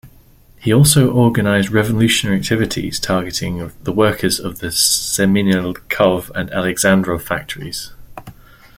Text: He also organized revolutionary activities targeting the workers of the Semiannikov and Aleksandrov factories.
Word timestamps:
He 0.57 0.73
also 0.73 1.11
organized 1.13 1.69
revolutionary 1.69 2.39
activities 2.39 2.99
targeting 2.99 3.71
the 3.83 3.91
workers 3.91 4.39
of 4.39 4.57
the 4.57 4.69
Semiannikov 4.71 6.31
and 6.33 6.49
Aleksandrov 6.49 7.21
factories. 7.21 7.91